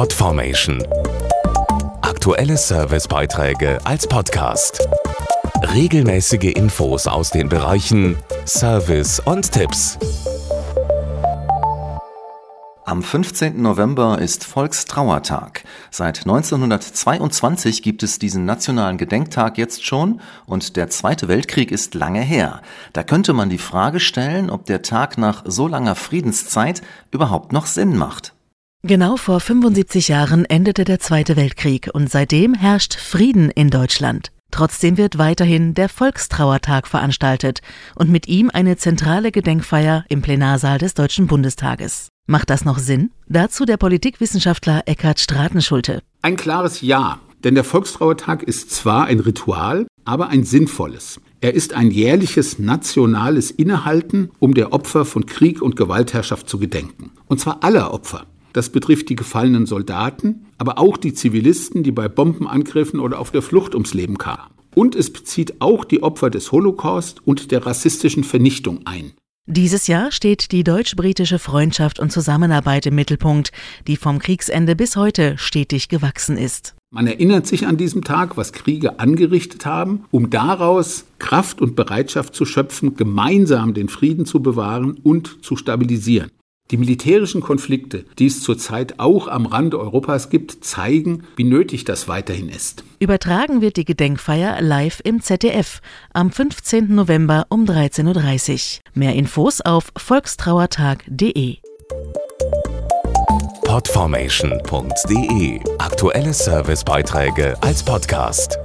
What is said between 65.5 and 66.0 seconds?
auch